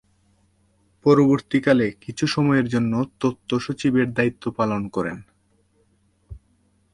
পরবর্তীকালে 1.05 1.87
কিছু 2.01 2.25
সময়ের 2.27 2.67
জন্য 2.67 2.93
তথ্য 3.19 3.49
সচিবের 3.59 4.07
দায়িত্ব 4.13 4.43
পালন 4.51 4.81
করেন। 4.87 5.17